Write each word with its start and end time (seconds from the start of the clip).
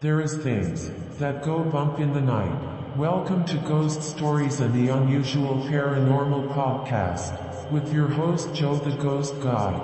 There 0.00 0.22
is 0.22 0.34
things 0.34 0.90
that 1.18 1.42
go 1.42 1.62
bump 1.62 1.98
in 1.98 2.14
the 2.14 2.22
night. 2.22 2.96
Welcome 2.96 3.44
to 3.44 3.58
Ghost 3.58 4.02
Stories 4.02 4.58
and 4.60 4.72
the 4.72 4.90
Unusual 4.90 5.56
Paranormal 5.68 6.54
Podcast 6.54 7.70
with 7.70 7.92
your 7.92 8.08
host 8.08 8.54
Joe 8.54 8.76
the 8.76 8.96
Ghost 8.96 9.38
Guy. 9.42 9.78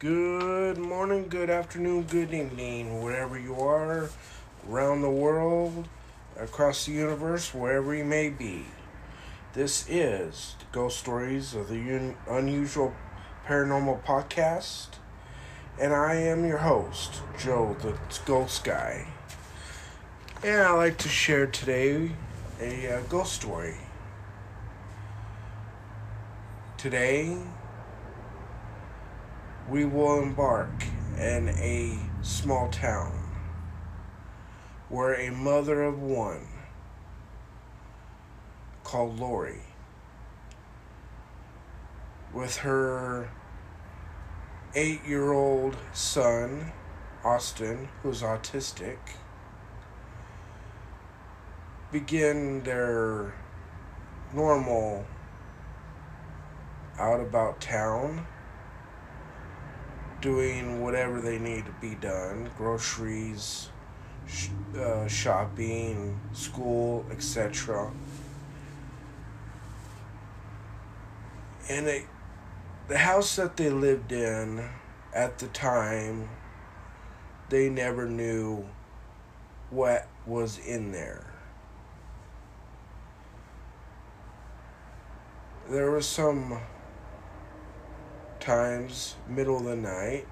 Good 0.00 0.76
morning, 0.76 1.28
good 1.30 1.48
afternoon, 1.48 2.02
good 2.02 2.34
evening, 2.34 3.02
wherever 3.02 3.38
you 3.38 3.54
are 3.54 4.10
around 4.68 5.00
the 5.00 5.08
world, 5.08 5.88
across 6.38 6.84
the 6.84 6.92
universe, 6.92 7.54
wherever 7.54 7.94
you 7.94 8.04
may 8.04 8.28
be. 8.28 8.66
This 9.54 9.88
is 9.88 10.56
Ghost 10.72 10.98
Stories 10.98 11.54
of 11.54 11.70
the 11.70 11.76
Un- 11.76 12.16
Unusual 12.28 12.92
Paranormal 13.46 14.02
Podcast, 14.02 14.88
and 15.80 15.94
I 15.94 16.16
am 16.16 16.44
your 16.44 16.58
host, 16.58 17.22
Joe 17.38 17.76
the 17.80 17.96
Ghost 18.24 18.64
Guy. 18.64 19.06
And 20.42 20.62
I'd 20.62 20.74
like 20.74 20.98
to 20.98 21.08
share 21.08 21.46
today 21.46 22.10
a 22.60 22.94
uh, 22.94 23.02
ghost 23.02 23.34
story. 23.34 23.76
Today, 26.76 27.38
we 29.70 29.84
will 29.84 30.20
embark 30.20 30.82
in 31.16 31.50
a 31.50 31.96
small 32.22 32.68
town 32.70 33.12
where 34.88 35.14
a 35.14 35.30
mother 35.30 35.84
of 35.84 36.02
one 36.02 36.48
called 38.82 39.20
Lori 39.20 39.62
with 42.36 42.58
her 42.58 43.30
eight 44.74 45.02
year 45.06 45.32
old 45.32 45.74
son, 45.94 46.70
Austin, 47.24 47.88
who's 48.02 48.20
autistic, 48.20 48.98
begin 51.90 52.62
their 52.62 53.32
normal 54.34 55.06
out 56.98 57.20
about 57.20 57.58
town 57.58 58.26
doing 60.20 60.82
whatever 60.82 61.22
they 61.22 61.38
need 61.38 61.64
to 61.64 61.72
be 61.80 61.94
done 61.94 62.50
groceries, 62.58 63.70
sh- 64.26 64.48
uh, 64.78 65.08
shopping, 65.08 66.20
school, 66.34 67.06
etc. 67.10 67.90
And 71.70 71.86
they, 71.86 72.04
the 72.88 72.98
house 72.98 73.36
that 73.36 73.56
they 73.56 73.70
lived 73.70 74.12
in 74.12 74.68
at 75.12 75.38
the 75.38 75.48
time, 75.48 76.28
they 77.48 77.68
never 77.68 78.06
knew 78.06 78.64
what 79.70 80.06
was 80.26 80.58
in 80.58 80.92
there. 80.92 81.32
There 85.68 85.90
was 85.90 86.06
some 86.06 86.60
times, 88.38 89.16
middle 89.28 89.56
of 89.56 89.64
the 89.64 89.74
night, 89.74 90.28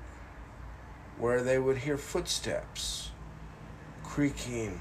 where 1.18 1.42
they 1.42 1.58
would 1.58 1.78
hear 1.78 1.98
footsteps 1.98 3.10
creaking 4.04 4.80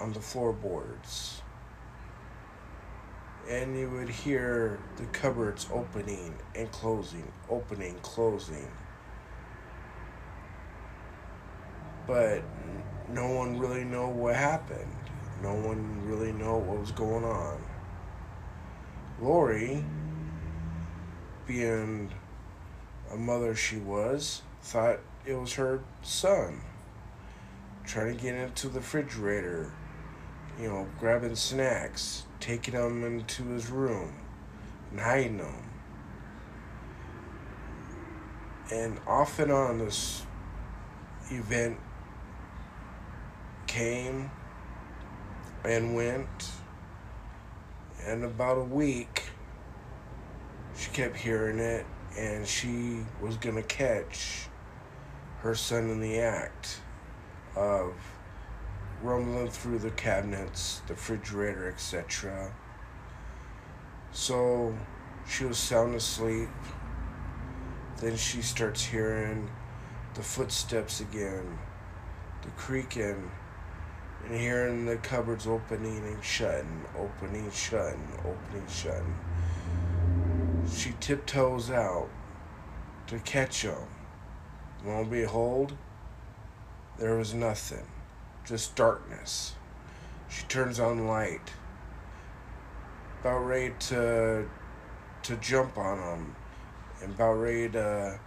on 0.00 0.12
the 0.12 0.20
floorboards. 0.20 1.42
And 3.48 3.78
you 3.78 3.90
would 3.90 4.08
hear 4.08 4.78
the 4.96 5.04
cupboards 5.06 5.66
opening 5.72 6.34
and 6.54 6.70
closing, 6.72 7.30
opening, 7.50 7.94
closing. 8.00 8.68
But 12.06 12.42
no 13.10 13.28
one 13.32 13.58
really 13.58 13.84
know 13.84 14.08
what 14.08 14.34
happened. 14.34 14.96
No 15.42 15.54
one 15.54 16.06
really 16.06 16.32
know 16.32 16.56
what 16.56 16.80
was 16.80 16.92
going 16.92 17.24
on. 17.24 17.62
Lori 19.20 19.84
being 21.46 22.10
a 23.12 23.16
mother 23.16 23.54
she 23.54 23.76
was, 23.76 24.42
thought 24.62 25.00
it 25.26 25.34
was 25.34 25.54
her 25.54 25.80
son. 26.02 26.62
Trying 27.84 28.16
to 28.16 28.22
get 28.22 28.34
into 28.34 28.68
the 28.68 28.80
refrigerator, 28.80 29.70
you 30.60 30.68
know, 30.68 30.86
grabbing 30.98 31.36
snacks, 31.36 32.24
taking 32.40 32.74
them 32.74 33.04
into 33.04 33.44
his 33.44 33.70
room, 33.70 34.14
and 34.90 35.00
hiding 35.00 35.38
them. 35.38 35.70
And 38.72 38.98
off 39.06 39.38
and 39.38 39.52
on, 39.52 39.78
this 39.78 40.22
event 41.30 41.78
came 43.66 44.30
and 45.64 45.94
went. 45.94 46.50
And 48.06 48.24
about 48.24 48.58
a 48.58 48.64
week, 48.64 49.24
she 50.76 50.90
kept 50.90 51.16
hearing 51.16 51.58
it 51.58 51.86
and 52.18 52.46
she 52.46 52.98
was 53.20 53.36
going 53.36 53.56
to 53.56 53.62
catch 53.62 54.46
her 55.40 55.54
son 55.54 55.90
in 55.90 56.00
the 56.00 56.18
act 56.18 56.80
of 57.56 57.92
rumbling 59.04 59.48
through 59.48 59.78
the 59.78 59.90
cabinets, 59.90 60.80
the 60.86 60.94
refrigerator, 60.94 61.68
etc. 61.68 62.52
So 64.12 64.76
she 65.28 65.44
was 65.44 65.58
sound 65.58 65.94
asleep. 65.94 66.48
Then 67.98 68.16
she 68.16 68.42
starts 68.42 68.84
hearing 68.84 69.48
the 70.14 70.22
footsteps 70.22 71.00
again, 71.00 71.58
the 72.42 72.50
creaking, 72.56 73.30
and 74.26 74.34
hearing 74.34 74.86
the 74.86 74.96
cupboards 74.96 75.46
opening 75.46 75.98
and 75.98 76.24
shutting, 76.24 76.84
opening, 76.98 77.50
shutting, 77.52 78.08
opening, 78.24 78.66
shutting 78.68 79.14
she 80.72 80.94
tiptoes 81.00 81.70
out 81.70 82.08
to 83.06 83.18
catch 83.20 83.62
him. 83.62 83.74
Lo 84.84 85.00
and 85.00 85.10
behold, 85.10 85.76
there 86.98 87.16
was 87.16 87.34
nothing, 87.34 87.86
just 88.44 88.76
darkness. 88.76 89.54
She 90.28 90.44
turns 90.46 90.80
on 90.80 91.06
light, 91.06 91.52
about 93.20 93.38
ready 93.40 93.74
to 93.90 94.48
to 95.22 95.36
jump 95.36 95.78
on 95.78 95.98
him, 95.98 96.36
and 97.02 97.14
about 97.14 97.34
ready 97.34 97.68
to, 97.70 98.18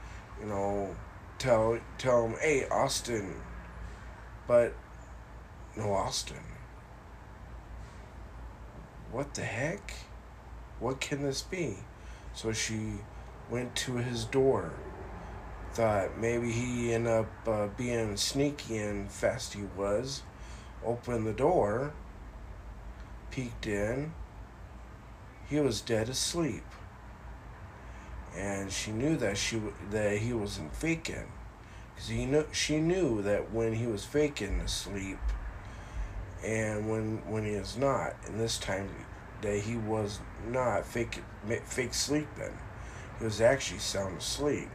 you 0.41 0.47
know, 0.47 0.95
tell 1.37 1.79
tell 1.97 2.27
him, 2.27 2.35
"Hey, 2.39 2.67
Austin," 2.69 3.41
but 4.47 4.73
no 5.75 5.93
Austin. 5.93 6.43
What 9.11 9.33
the 9.35 9.43
heck? 9.43 9.93
What 10.79 10.99
can 10.99 11.23
this 11.23 11.41
be? 11.41 11.77
So 12.33 12.51
she 12.51 12.99
went 13.49 13.75
to 13.75 13.95
his 13.95 14.25
door. 14.25 14.73
Thought 15.73 16.17
maybe 16.17 16.51
he 16.51 16.93
ended 16.93 17.13
up 17.13 17.47
uh, 17.47 17.67
being 17.77 18.17
sneaky 18.17 18.77
and 18.77 19.11
fast 19.11 19.53
he 19.53 19.63
was. 19.77 20.23
Opened 20.83 21.27
the 21.27 21.33
door, 21.33 21.93
peeked 23.31 23.67
in. 23.67 24.13
He 25.49 25.59
was 25.59 25.81
dead 25.81 26.09
asleep. 26.09 26.63
And 28.35 28.71
she 28.71 28.91
knew 28.91 29.17
that 29.17 29.37
she 29.37 29.61
that 29.89 30.17
he 30.17 30.33
wasn't 30.33 30.75
faking, 30.75 31.31
because 31.95 32.09
he 32.09 32.25
knew 32.25 32.45
she 32.51 32.79
knew 32.79 33.21
that 33.23 33.51
when 33.51 33.73
he 33.73 33.87
was 33.87 34.05
faking 34.05 34.59
asleep, 34.59 35.17
and 36.43 36.87
when 36.89 37.17
when 37.27 37.45
he 37.45 37.51
is 37.51 37.77
not, 37.77 38.15
and 38.27 38.39
this 38.39 38.59
time 38.59 38.89
that 39.41 39.59
he 39.59 39.77
was 39.77 40.19
not 40.47 40.85
fake 40.85 41.23
fake 41.65 41.93
sleeping. 41.93 42.57
He 43.17 43.25
was 43.25 43.41
actually 43.41 43.79
sound 43.79 44.19
asleep. 44.19 44.69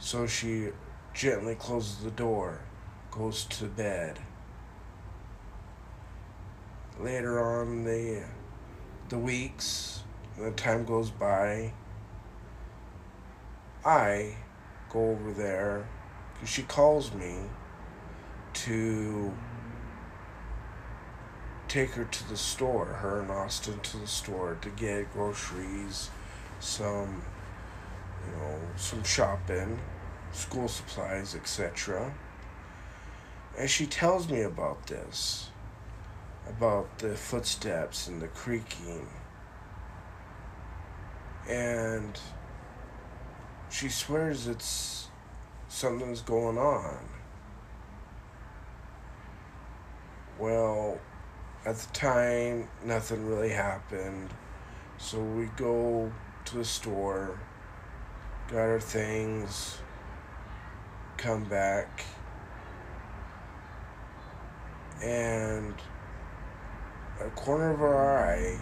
So 0.00 0.26
she 0.26 0.70
gently 1.12 1.54
closes 1.54 1.98
the 1.98 2.10
door, 2.10 2.60
goes 3.10 3.44
to 3.44 3.66
bed. 3.66 4.18
Later 6.98 7.38
on, 7.38 7.84
the 7.84 8.24
the 9.10 9.18
weeks, 9.18 10.02
the 10.38 10.52
time 10.52 10.84
goes 10.84 11.10
by. 11.10 11.74
I 13.84 14.36
go 14.90 15.10
over 15.10 15.32
there 15.32 15.86
because 16.32 16.48
she 16.48 16.62
calls 16.62 17.12
me 17.12 17.36
to 18.52 19.32
take 21.68 21.90
her 21.90 22.04
to 22.04 22.28
the 22.28 22.36
store, 22.36 22.86
her 22.86 23.20
and 23.20 23.30
Austin 23.30 23.78
to 23.80 23.98
the 23.98 24.06
store 24.06 24.56
to 24.62 24.70
get 24.70 25.12
groceries, 25.12 26.10
some, 26.58 27.22
you 28.26 28.36
know, 28.36 28.58
some 28.76 29.02
shopping, 29.04 29.78
school 30.32 30.68
supplies, 30.68 31.34
etc. 31.34 32.12
And 33.58 33.68
she 33.68 33.86
tells 33.86 34.28
me 34.28 34.42
about 34.42 34.86
this, 34.86 35.50
about 36.48 36.98
the 36.98 37.16
footsteps 37.16 38.08
and 38.08 38.20
the 38.20 38.28
creaking. 38.28 39.06
and 41.50 42.20
she 43.70 43.88
swears 43.88 44.46
it's 44.46 45.08
something's 45.68 46.22
going 46.22 46.58
on. 46.58 46.98
Well, 50.38 50.98
at 51.66 51.76
the 51.76 51.92
time, 51.92 52.68
nothing 52.84 53.26
really 53.26 53.50
happened. 53.50 54.30
So 54.98 55.20
we 55.20 55.46
go 55.56 56.10
to 56.46 56.56
the 56.56 56.64
store, 56.64 57.38
got 58.50 58.58
our 58.62 58.80
things, 58.80 59.78
come 61.16 61.44
back, 61.44 62.04
and 65.00 65.72
a 67.20 67.30
corner 67.30 67.70
of 67.70 67.80
our 67.80 68.18
eye, 68.18 68.58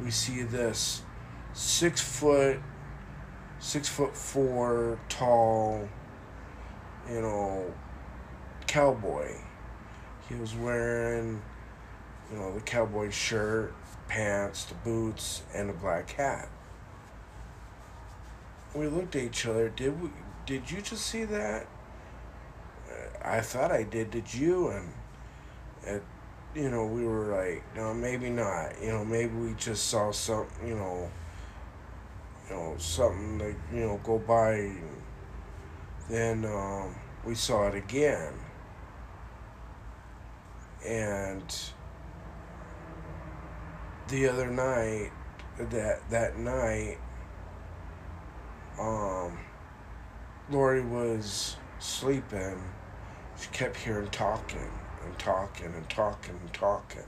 we 0.00 0.12
see 0.12 0.42
this 0.42 1.02
six 1.54 2.00
foot, 2.00 2.60
six 3.58 3.88
foot 3.88 4.16
four 4.16 5.00
tall, 5.08 5.88
you 7.10 7.20
know, 7.20 7.74
cowboy. 8.68 9.32
He 10.28 10.36
was 10.36 10.54
wearing, 10.54 11.42
you 12.30 12.38
know, 12.38 12.54
the 12.54 12.60
cowboy 12.60 13.10
shirt, 13.10 13.74
pants, 14.06 14.66
the 14.66 14.74
boots, 14.76 15.42
and 15.52 15.68
a 15.68 15.72
black 15.72 16.12
hat. 16.12 16.48
We 18.74 18.86
looked 18.86 19.16
at 19.16 19.22
each 19.22 19.46
other. 19.46 19.68
Did 19.68 20.00
we? 20.00 20.10
Did 20.46 20.70
you 20.70 20.80
just 20.80 21.06
see 21.06 21.24
that? 21.24 21.66
I 23.24 23.40
thought 23.40 23.72
I 23.72 23.82
did. 23.82 24.10
Did 24.10 24.32
you? 24.32 24.68
And, 24.68 24.92
and 25.86 26.02
you 26.54 26.70
know, 26.70 26.86
we 26.86 27.04
were 27.04 27.36
like, 27.36 27.62
no, 27.76 27.92
maybe 27.94 28.30
not. 28.30 28.72
You 28.82 28.88
know, 28.88 29.04
maybe 29.04 29.34
we 29.34 29.54
just 29.54 29.86
saw 29.88 30.10
some, 30.12 30.46
you 30.66 30.74
know, 30.74 31.10
you 32.48 32.54
know, 32.54 32.74
something 32.78 33.38
that 33.38 33.54
you 33.72 33.80
know 33.80 34.00
go 34.02 34.18
by. 34.18 34.52
And 34.52 35.00
then 36.08 36.44
um, 36.46 36.94
we 37.24 37.34
saw 37.34 37.68
it 37.68 37.74
again, 37.74 38.32
and 40.86 41.54
the 44.08 44.28
other 44.28 44.46
night, 44.50 45.10
that 45.58 46.08
that 46.10 46.38
night, 46.38 46.98
um, 48.80 49.38
Lori 50.50 50.82
was 50.82 51.56
sleeping. 51.78 52.62
She 53.40 53.48
kept 53.48 53.76
hearing 53.76 54.08
talking 54.08 54.70
and 55.04 55.18
talking 55.18 55.72
and 55.74 55.88
talking 55.88 56.38
and 56.40 56.52
talking. 56.52 57.04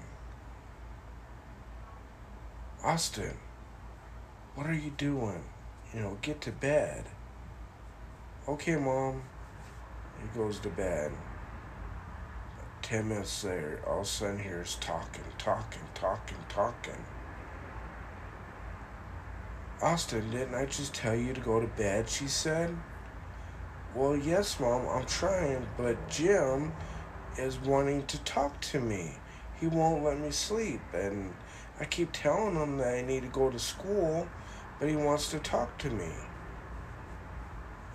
Austin, 2.83 3.37
what 4.55 4.67
are 4.67 4.75
you 4.75 4.91
doing? 4.97 5.43
You 5.95 6.01
know, 6.01 6.19
get 6.23 6.41
to 6.43 6.53
bed. 6.53 7.05
Okay, 8.49 8.77
Mom. 8.77 9.23
He 10.21 10.39
goes 10.39 10.59
to 10.61 10.69
bed. 10.69 11.13
Ten 12.83 13.09
minutes 13.09 13.45
later, 13.45 13.81
all 13.87 14.01
of 14.01 14.05
a 14.05 14.09
sudden, 14.09 14.39
hears 14.39 14.77
talking, 14.81 15.25
talking, 15.39 15.83
talking, 15.95 16.39
talking. 16.49 17.05
Austin, 19.83 20.31
didn't 20.31 20.55
I 20.55 20.67
just 20.67 20.93
tell 20.93 21.15
you 21.15 21.33
to 21.33 21.41
go 21.41 21.59
to 21.59 21.67
bed? 21.67 22.09
She 22.09 22.27
said. 22.27 22.77
Well, 23.95 24.15
yes, 24.15 24.61
Mom, 24.61 24.87
I'm 24.87 25.07
trying, 25.07 25.67
but 25.79 26.09
Jim 26.09 26.73
is 27.39 27.59
wanting 27.61 28.07
to 28.07 28.19
talk 28.19 28.61
to 28.61 28.79
me. 28.79 29.13
He 29.59 29.67
won't 29.67 30.05
let 30.05 30.21
me 30.21 30.31
sleep, 30.31 30.81
and 30.93 31.33
I 31.81 31.87
keep 31.87 32.13
telling 32.13 32.57
him 32.57 32.77
that 32.77 32.95
I 32.95 33.03
need 33.03 33.23
to 33.23 33.29
go 33.29 33.51
to 33.51 33.59
school, 33.59 34.29
but 34.79 34.89
he 34.89 34.97
wants 34.97 35.31
to 35.31 35.39
talk 35.39 35.77
to 35.79 35.91
me. 35.91 36.13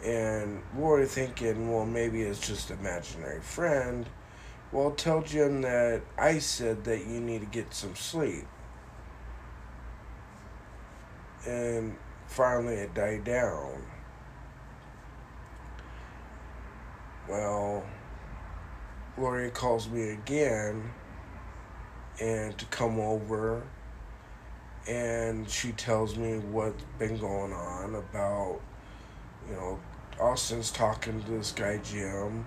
And 0.03 0.63
we're 0.75 1.05
thinking, 1.05 1.71
well, 1.71 1.85
maybe 1.85 2.23
it's 2.23 2.45
just 2.45 2.71
imaginary 2.71 3.41
friend. 3.41 4.07
Well, 4.71 4.91
tell 4.91 5.21
Jim 5.21 5.61
that 5.61 6.01
I 6.17 6.39
said 6.39 6.83
that 6.85 7.05
you 7.05 7.21
need 7.21 7.41
to 7.41 7.47
get 7.47 7.73
some 7.73 7.95
sleep. 7.95 8.45
And 11.45 11.95
finally, 12.27 12.75
it 12.75 12.93
died 12.93 13.23
down. 13.23 13.81
Well, 17.27 17.83
Lori 19.17 19.49
calls 19.49 19.89
me 19.89 20.09
again 20.09 20.91
and 22.19 22.57
to 22.57 22.65
come 22.65 22.99
over 22.99 23.63
and 24.87 25.49
she 25.49 25.71
tells 25.71 26.15
me 26.15 26.37
what's 26.37 26.83
been 26.99 27.17
going 27.17 27.51
on 27.51 27.95
about 27.95 28.59
you 29.49 29.55
know 29.55 29.79
Austin's 30.19 30.71
talking 30.71 31.21
to 31.23 31.31
this 31.31 31.51
guy 31.51 31.77
Jim 31.77 32.45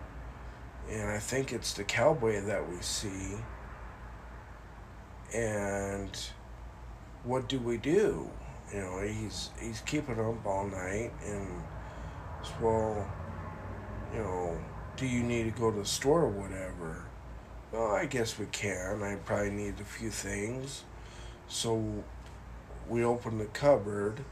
and 0.90 1.10
I 1.10 1.18
think 1.18 1.52
it's 1.52 1.72
the 1.72 1.84
cowboy 1.84 2.40
that 2.42 2.68
we 2.68 2.76
see 2.80 3.36
and 5.34 6.16
what 7.24 7.48
do 7.48 7.58
we 7.58 7.76
do 7.76 8.30
you 8.73 8.81
know 8.81 9.00
he's 9.00 9.50
he's 9.61 9.81
keeping 9.81 10.19
up 10.20 10.44
all 10.47 10.67
night 10.67 11.12
and 11.25 11.49
well 12.61 13.06
you 14.12 14.20
know 14.20 14.59
do 14.99 15.06
you 15.06 15.23
need 15.23 15.44
to 15.44 15.50
go 15.59 15.70
to 15.70 15.79
the 15.79 15.87
store 15.87 16.23
or 16.23 16.29
whatever? 16.29 17.05
Well, 17.70 17.93
I 17.93 18.06
guess 18.06 18.37
we 18.37 18.47
can. 18.47 19.03
I 19.03 19.15
probably 19.15 19.50
need 19.50 19.79
a 19.81 19.85
few 19.85 20.11
things. 20.11 20.82
So 21.47 22.03
we 22.88 23.05
opened 23.05 23.41
the 23.41 23.47
cupboard 23.47 24.25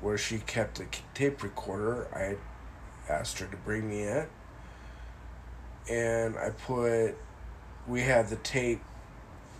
where 0.00 0.16
she 0.16 0.38
kept 0.38 0.78
the 0.78 0.86
tape 1.12 1.42
recorder. 1.42 2.08
I 2.14 3.12
asked 3.12 3.38
her 3.40 3.46
to 3.46 3.56
bring 3.58 3.88
me 3.88 4.02
it. 4.02 4.30
And 5.90 6.38
I 6.38 6.48
put, 6.48 7.14
we 7.86 8.00
had 8.00 8.30
the 8.30 8.36
tape, 8.36 8.80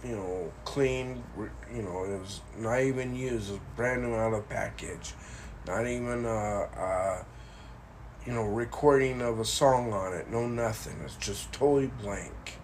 you 0.04 0.16
know, 0.16 0.52
clean, 0.64 1.24
you 1.74 1.82
know, 1.82 2.04
it 2.04 2.20
was 2.20 2.40
not 2.58 2.80
even 2.80 3.14
used, 3.14 3.48
it 3.48 3.52
was 3.52 3.60
brand 3.76 4.02
new 4.02 4.14
out 4.14 4.34
of 4.34 4.48
package. 4.48 5.14
Not 5.66 5.86
even 5.86 6.26
a, 6.26 6.28
a 6.28 7.26
you 8.26 8.32
know, 8.32 8.42
recording 8.42 9.20
of 9.22 9.38
a 9.38 9.44
song 9.44 9.92
on 9.92 10.12
it. 10.14 10.30
No 10.30 10.46
nothing. 10.46 10.96
It's 11.04 11.16
just 11.16 11.52
totally 11.52 11.90
blank. 12.02 12.58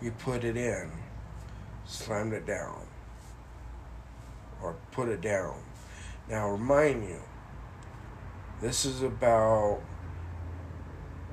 You 0.00 0.12
put 0.12 0.44
it 0.44 0.56
in, 0.56 0.90
slammed 1.86 2.32
it 2.32 2.46
down, 2.46 2.86
or 4.62 4.76
put 4.92 5.08
it 5.08 5.20
down. 5.20 5.54
Now, 6.28 6.50
remind 6.50 7.08
you, 7.08 7.20
this 8.60 8.84
is 8.84 9.02
about 9.02 9.80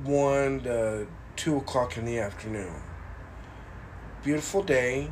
1 0.04 0.62
to 0.62 1.08
2 1.36 1.58
o'clock 1.58 1.98
in 1.98 2.06
the 2.06 2.20
afternoon. 2.20 2.74
Beautiful 4.24 4.64
day, 4.64 5.10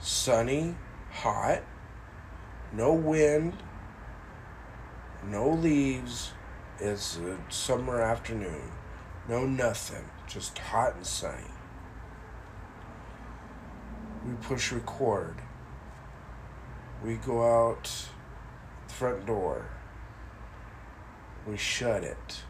sunny, 0.00 0.74
hot, 1.10 1.62
no 2.72 2.92
wind, 2.92 3.54
no 5.24 5.50
leaves 5.50 6.32
it's 6.80 7.18
a 7.18 7.36
summer 7.48 8.00
afternoon. 8.00 8.70
No 9.28 9.44
nothing. 9.44 10.04
Just 10.28 10.56
hot 10.58 10.94
and 10.94 11.04
sunny. 11.04 11.42
We 14.24 14.34
push 14.34 14.70
record. 14.70 15.34
We 17.04 17.16
go 17.16 17.42
out 17.42 17.90
the 18.86 18.94
front 18.94 19.26
door. 19.26 19.66
We 21.48 21.56
shut 21.56 22.04
it. 22.04 22.42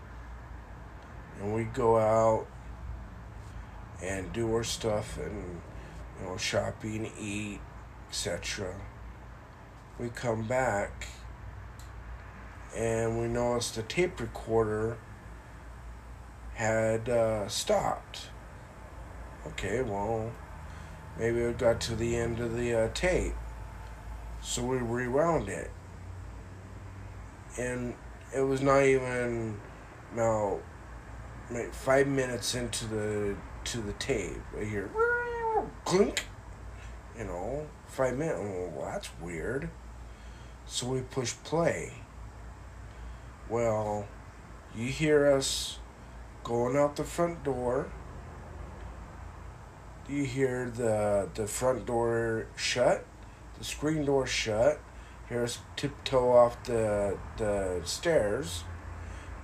And 1.41 1.55
we 1.55 1.65
go 1.65 1.99
out 1.99 2.47
and 4.03 4.31
do 4.33 4.53
our 4.55 4.65
stuff 4.65 5.19
and 5.19 5.63
you 6.21 6.27
know 6.27 6.37
shopping, 6.37 7.11
eat, 7.21 7.61
etc. 8.09 8.75
We 9.99 10.09
come 10.09 10.47
back 10.47 11.09
and 12.77 13.21
we 13.21 13.27
noticed 13.27 13.75
the 13.75 13.83
tape 13.83 14.21
recorder 14.21 14.99
had 16.55 17.09
uh, 17.09 17.49
stopped. 17.49 18.29
Okay, 19.47 19.83
well, 19.83 20.31
maybe 21.19 21.39
it 21.39 21.59
got 21.59 21.81
to 21.83 21.97
the 21.97 22.17
end 22.17 22.41
of 22.41 22.57
the 22.57 22.75
uh, 22.75 22.89
tape. 22.95 23.35
So 24.43 24.63
we 24.63 24.77
rewound 24.79 25.49
it. 25.49 25.71
And 27.59 27.95
it 28.35 28.41
was 28.41 28.61
not 28.61 28.83
even 28.83 29.59
now 30.15 30.59
five 31.73 32.07
minutes 32.07 32.55
into 32.55 32.87
the 32.87 33.37
to 33.65 33.79
the 33.79 33.93
tape. 33.95 34.41
I 34.59 34.65
hear 34.65 34.91
clink. 35.85 36.25
You 37.17 37.25
know, 37.25 37.67
five 37.87 38.17
minutes. 38.17 38.39
Oh, 38.41 38.73
well, 38.75 38.91
that's 38.93 39.11
weird. 39.21 39.69
So 40.67 40.87
we 40.89 41.01
push 41.01 41.35
play. 41.45 41.93
Well, 43.49 44.07
you 44.77 44.89
hear 44.89 45.33
us 45.33 45.79
going 46.45 46.77
out 46.77 46.97
the 46.97 47.05
front 47.05 47.43
door. 47.43 47.89
You 50.09 50.25
hear 50.25 50.71
the 50.71 51.29
the 51.35 51.47
front 51.47 51.87
door 51.87 52.47
shut, 52.57 53.05
the 53.59 53.65
screen 53.65 54.05
door 54.05 54.27
shut, 54.27 54.81
hear 55.29 55.43
us 55.43 55.59
tiptoe 55.77 56.31
off 56.31 56.63
the 56.65 57.19
the 57.37 57.83
stairs 57.85 58.65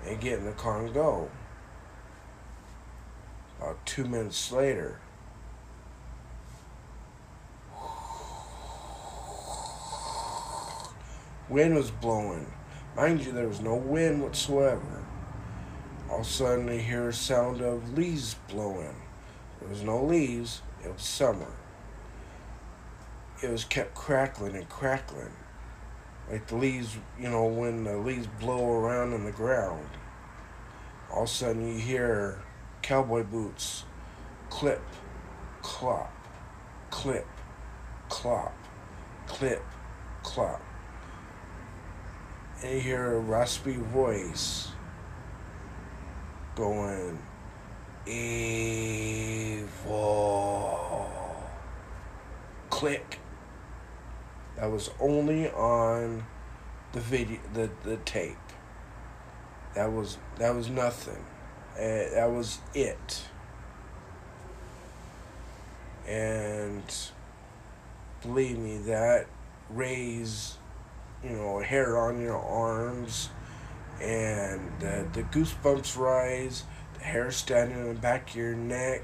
and 0.06 0.20
get 0.20 0.38
in 0.38 0.44
the 0.44 0.52
car 0.52 0.84
and 0.84 0.94
go. 0.94 1.30
About 3.58 3.84
two 3.86 4.04
minutes 4.04 4.52
later, 4.52 5.00
wind 11.48 11.74
was 11.74 11.90
blowing. 11.90 12.50
Mind 12.96 13.24
you, 13.24 13.32
there 13.32 13.48
was 13.48 13.60
no 13.60 13.74
wind 13.74 14.22
whatsoever. 14.22 15.04
All 16.08 16.20
of 16.20 16.26
a 16.26 16.28
sudden, 16.28 16.68
I 16.68 16.78
hear 16.78 17.08
a 17.08 17.12
sound 17.12 17.60
of 17.60 17.96
leaves 17.96 18.36
blowing. 18.48 18.94
There 19.60 19.68
was 19.68 19.82
no 19.82 20.02
leaves, 20.02 20.62
it 20.84 20.92
was 20.92 21.02
summer. 21.02 21.52
It 23.42 23.50
was 23.50 23.64
kept 23.64 23.94
crackling 23.94 24.54
and 24.54 24.68
crackling. 24.68 25.32
Like 26.30 26.46
the 26.46 26.56
leaves, 26.56 26.96
you 27.18 27.28
know, 27.28 27.46
when 27.46 27.84
the 27.84 27.98
leaves 27.98 28.28
blow 28.40 28.72
around 28.72 29.12
in 29.12 29.24
the 29.24 29.32
ground. 29.32 29.88
All 31.10 31.24
of 31.24 31.28
a 31.28 31.32
sudden, 31.32 31.66
you 31.66 31.78
hear 31.78 32.38
cowboy 32.80 33.24
boots 33.24 33.84
clip, 34.50 34.82
clop, 35.62 36.12
clip, 36.90 37.26
clop, 38.08 38.54
clip, 39.26 39.62
clop 40.22 40.62
and 42.64 42.80
hear 42.80 43.16
a 43.16 43.18
raspy 43.18 43.76
voice 43.76 44.68
going, 46.54 47.18
evil. 48.06 49.60
Click. 52.70 53.20
That 54.56 54.70
was 54.70 54.88
only 54.98 55.50
on 55.50 56.24
the 56.92 57.00
video, 57.00 57.38
the, 57.52 57.68
the 57.82 57.96
tape. 57.98 58.38
That 59.74 59.92
was 59.92 60.16
that 60.38 60.54
was 60.54 60.70
nothing. 60.70 61.22
Uh, 61.76 62.14
that 62.14 62.30
was 62.30 62.60
it. 62.72 63.24
And 66.06 66.82
believe 68.22 68.58
me, 68.58 68.78
that 68.78 69.26
raised 69.68 70.56
you 71.24 71.36
know, 71.36 71.58
hair 71.60 71.96
on 71.98 72.20
your 72.20 72.38
arms, 72.38 73.30
and 74.00 74.60
the, 74.80 75.06
the 75.12 75.22
goosebumps 75.22 75.96
rise, 75.96 76.64
the 76.98 77.04
hair 77.04 77.30
standing 77.30 77.80
on 77.80 77.88
the 77.94 78.00
back 78.00 78.30
of 78.30 78.36
your 78.36 78.54
neck, 78.54 79.02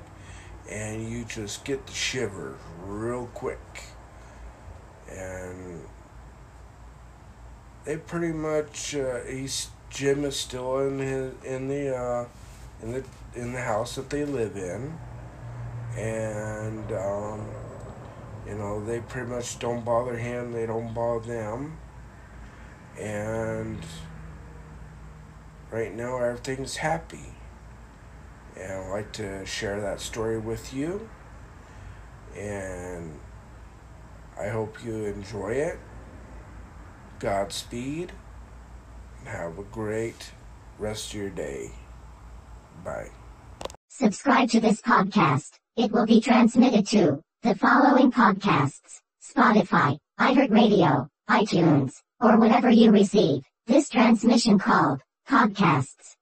and 0.68 1.08
you 1.08 1.24
just 1.24 1.64
get 1.64 1.86
the 1.86 1.92
shiver 1.92 2.56
real 2.84 3.26
quick. 3.32 3.84
And 5.10 5.82
they 7.84 7.96
pretty 7.96 8.32
much 8.32 8.94
uh, 8.94 9.20
he's 9.22 9.68
Jim 9.88 10.24
is 10.24 10.36
still 10.36 10.78
in 10.86 10.98
his 10.98 11.32
in 11.44 11.68
the 11.68 11.96
uh, 11.96 12.26
in 12.82 12.92
the 12.92 13.04
in 13.34 13.52
the 13.52 13.60
house 13.60 13.96
that 13.96 14.10
they 14.10 14.24
live 14.24 14.56
in, 14.56 14.96
and 15.96 16.92
um, 16.92 17.48
you 18.46 18.54
know 18.54 18.84
they 18.84 19.00
pretty 19.00 19.28
much 19.28 19.58
don't 19.58 19.84
bother 19.84 20.16
him. 20.16 20.52
They 20.52 20.66
don't 20.66 20.94
bother 20.94 21.26
them 21.26 21.78
and 23.00 23.78
right 25.70 25.94
now 25.94 26.18
everything's 26.18 26.76
happy. 26.76 27.34
And 28.56 28.72
I'd 28.72 28.90
like 28.90 29.12
to 29.14 29.44
share 29.46 29.80
that 29.80 30.00
story 30.00 30.38
with 30.38 30.74
you. 30.74 31.08
And 32.36 33.18
I 34.38 34.48
hope 34.48 34.84
you 34.84 35.04
enjoy 35.04 35.52
it. 35.52 35.78
Godspeed. 37.18 38.12
And 39.20 39.28
have 39.28 39.58
a 39.58 39.62
great 39.64 40.32
rest 40.78 41.14
of 41.14 41.20
your 41.20 41.30
day. 41.30 41.70
Bye. 42.84 43.10
Subscribe 43.88 44.48
to 44.50 44.60
this 44.60 44.80
podcast. 44.80 45.52
It 45.76 45.92
will 45.92 46.06
be 46.06 46.20
transmitted 46.20 46.86
to 46.88 47.22
the 47.42 47.54
following 47.54 48.10
podcasts 48.10 49.00
Spotify, 49.22 49.98
iHeartRadio, 50.18 51.08
iTunes 51.30 51.92
or 52.20 52.36
whatever 52.38 52.68
you 52.68 52.90
receive. 52.90 53.42
This 53.68 53.88
transmission 53.88 54.58
called 54.58 55.00
podcasts 55.28 56.16